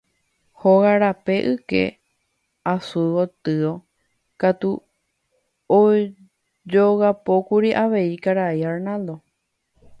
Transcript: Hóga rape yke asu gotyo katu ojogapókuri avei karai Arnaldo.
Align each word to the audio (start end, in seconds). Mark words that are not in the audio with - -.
Hóga 0.59 0.91
rape 1.01 1.35
yke 1.51 1.81
asu 2.73 3.01
gotyo 3.15 3.73
katu 4.41 4.71
ojogapókuri 5.79 7.69
avei 7.83 8.21
karai 8.23 8.59
Arnaldo. 8.71 9.15